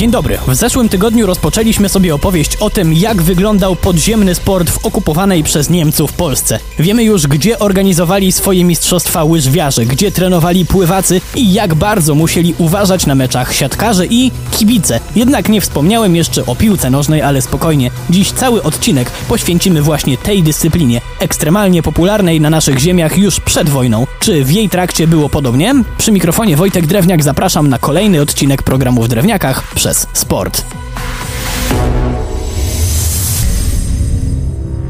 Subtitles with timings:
[0.00, 0.38] Dzień dobry.
[0.48, 5.70] W zeszłym tygodniu rozpoczęliśmy sobie opowieść o tym, jak wyglądał podziemny sport w okupowanej przez
[5.70, 6.58] Niemców Polsce.
[6.78, 13.06] Wiemy już, gdzie organizowali swoje mistrzostwa łyżwiarze, gdzie trenowali pływacy i jak bardzo musieli uważać
[13.06, 15.00] na meczach siatkarze i kibice.
[15.16, 17.90] Jednak nie wspomniałem jeszcze o piłce nożnej, ale spokojnie.
[18.10, 24.06] Dziś cały odcinek poświęcimy właśnie tej dyscyplinie, ekstremalnie popularnej na naszych ziemiach już przed wojną.
[24.20, 25.74] Czy w jej trakcie było podobnie?
[25.98, 30.64] Przy mikrofonie Wojtek Drewniak zapraszam na kolejny odcinek programu w Drewniakach przez sport.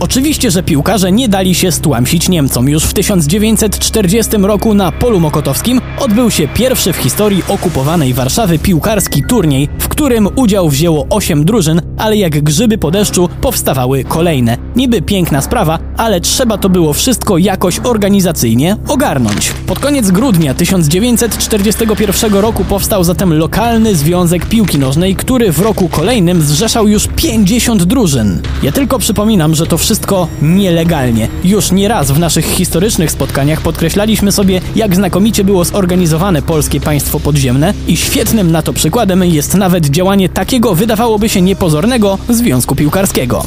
[0.00, 2.68] Oczywiście, że piłkarze nie dali się stłamsić Niemcom.
[2.68, 9.22] Już w 1940 roku na Polu Mokotowskim odbył się pierwszy w historii okupowanej Warszawy piłkarski
[9.22, 14.56] turniej, w którym udział wzięło 8 drużyn, ale jak grzyby po deszczu powstawały kolejne.
[14.76, 19.52] Niby piękna sprawa, ale trzeba to było wszystko jakoś organizacyjnie ogarnąć.
[19.66, 26.42] Pod koniec grudnia 1941 roku powstał zatem lokalny Związek Piłki Nożnej, który w roku kolejnym
[26.42, 28.40] zrzeszał już 50 drużyn.
[28.62, 31.28] Ja tylko przypominam, że to wszystko nielegalnie.
[31.44, 37.74] Już nieraz w naszych historycznych spotkaniach podkreślaliśmy sobie, jak znakomicie było zorganizowane polskie państwo podziemne
[37.88, 43.44] i świetnym na to przykładem jest nawet działanie takiego wydawałoby się niepozornego związku piłkarskiego.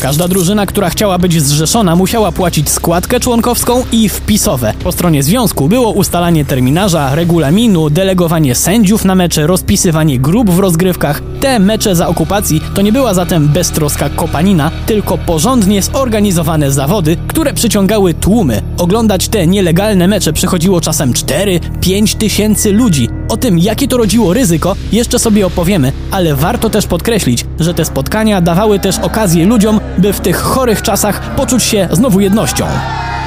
[0.00, 4.74] Każda drużyna, która chciała być zrzeszona, musiała płacić składkę członkowską i wpisowe.
[4.84, 11.22] Po stronie związku było ustalanie terminarza, regulaminu, delegowanie sędziów na mecze, rozpisywanie grup w rozgrywkach.
[11.40, 17.54] Te mecze za okupacji to nie była zatem beztroska kopanina, tylko porządnie zorganizowane zawody, które
[17.54, 18.62] przyciągały tłumy.
[18.78, 23.08] Oglądać te nielegalne mecze przychodziło czasem 4-5 tysięcy ludzi.
[23.28, 27.84] O tym, jakie to rodziło ryzyko, jeszcze sobie opowiemy, ale warto też podkreślić, że te
[27.84, 32.66] spotkania dawały też okazję ludziom, by w tych chorych czasach poczuć się znowu jednością.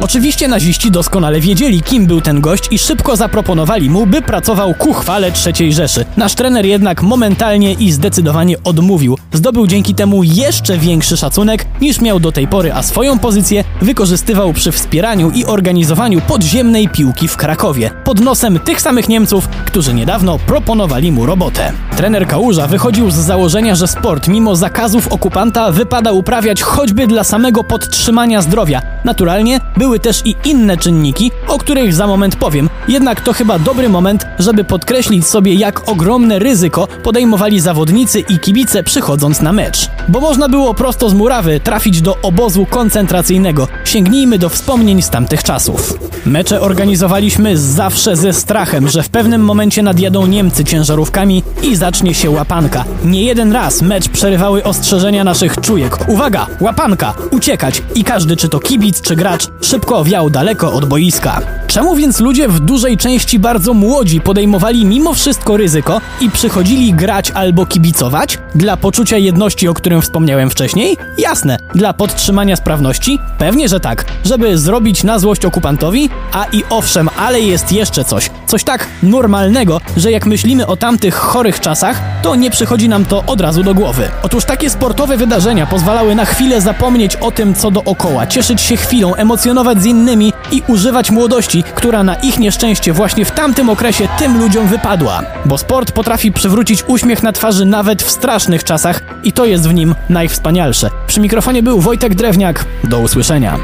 [0.00, 4.92] Oczywiście naziści doskonale wiedzieli, kim był ten gość i szybko zaproponowali mu, by pracował ku
[4.92, 6.04] chwale III Rzeszy.
[6.16, 9.18] Nasz trener jednak momentalnie i zdecydowanie odmówił.
[9.32, 14.52] Zdobył dzięki temu jeszcze większy szacunek niż miał do tej pory, a swoją pozycję wykorzystywał
[14.52, 17.90] przy wspieraniu i organizowaniu podziemnej piłki w Krakowie.
[18.04, 21.72] Pod nosem tych samych Niemców, którzy niedawno proponowali mu robotę.
[21.96, 27.64] Trener Kałuża wychodził z założenia, że sport mimo zakazów okupanta wypada uprawiać choćby dla samego
[27.64, 28.91] podtrzymania zdrowia.
[29.04, 32.70] Naturalnie były też i inne czynniki, o których za moment powiem.
[32.88, 38.82] Jednak to chyba dobry moment, żeby podkreślić sobie, jak ogromne ryzyko podejmowali zawodnicy i kibice
[38.82, 39.90] przychodząc na mecz.
[40.08, 43.68] Bo można było prosto z murawy trafić do obozu koncentracyjnego.
[43.84, 45.98] Sięgnijmy do wspomnień z tamtych czasów.
[46.26, 52.30] Mecze organizowaliśmy zawsze ze strachem, że w pewnym momencie nadjadą Niemcy ciężarówkami i zacznie się
[52.30, 52.84] łapanka.
[53.04, 56.08] Nie jeden raz mecz przerywały ostrzeżenia naszych czujek.
[56.08, 58.60] Uwaga, łapanka, uciekać i każdy, czy to
[58.92, 61.61] kibic, czy gracz, szybko wiał daleko od boiska.
[61.72, 67.30] Czemu więc ludzie w dużej części bardzo młodzi podejmowali mimo wszystko ryzyko i przychodzili grać
[67.30, 68.38] albo kibicować?
[68.54, 70.96] Dla poczucia jedności, o którym wspomniałem wcześniej?
[71.18, 71.58] Jasne.
[71.74, 73.18] Dla podtrzymania sprawności?
[73.38, 74.04] Pewnie, że tak.
[74.24, 76.10] Żeby zrobić na złość okupantowi?
[76.32, 78.30] A i owszem, ale jest jeszcze coś.
[78.46, 83.24] Coś tak normalnego, że jak myślimy o tamtych chorych czasach, to nie przychodzi nam to
[83.26, 84.08] od razu do głowy.
[84.22, 89.14] Otóż takie sportowe wydarzenia pozwalały na chwilę zapomnieć o tym, co dookoła, cieszyć się chwilą,
[89.14, 94.38] emocjonować z innymi i używać młodości, która na ich nieszczęście właśnie w tamtym okresie tym
[94.38, 95.22] ludziom wypadła.
[95.44, 99.74] Bo sport potrafi przywrócić uśmiech na twarzy nawet w strasznych czasach i to jest w
[99.74, 100.90] nim najwspanialsze.
[101.06, 102.64] Przy mikrofonie był Wojtek Drewniak.
[102.84, 103.58] Do usłyszenia.